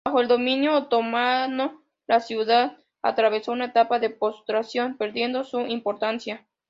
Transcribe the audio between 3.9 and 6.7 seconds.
de postración, perdiendo su importancia.